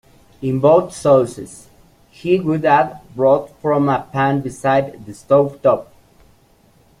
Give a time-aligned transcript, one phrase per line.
[0.41, 1.69] In both sauces,
[2.09, 5.93] he would add broth from a pan beside the stove top.